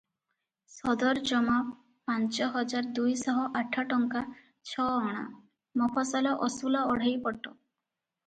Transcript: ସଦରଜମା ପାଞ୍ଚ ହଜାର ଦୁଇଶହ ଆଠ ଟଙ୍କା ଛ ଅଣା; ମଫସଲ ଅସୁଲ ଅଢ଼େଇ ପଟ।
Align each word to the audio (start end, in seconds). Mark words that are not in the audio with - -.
ସଦରଜମା 0.75 1.57
ପାଞ୍ଚ 2.11 2.47
ହଜାର 2.55 2.93
ଦୁଇଶହ 2.99 3.43
ଆଠ 3.61 3.83
ଟଙ୍କା 3.91 4.23
ଛ 4.71 4.87
ଅଣା; 5.09 5.21
ମଫସଲ 5.83 6.33
ଅସୁଲ 6.47 6.83
ଅଢ଼େଇ 6.95 7.21
ପଟ। 7.29 7.53